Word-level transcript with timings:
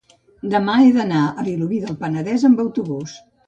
demà 0.53 0.77
he 0.85 0.87
d'anar 0.95 1.21
a 1.43 1.47
Vilobí 1.51 1.85
del 1.87 2.01
Penedès 2.03 2.51
amb 2.51 2.67
autobús. 2.69 3.19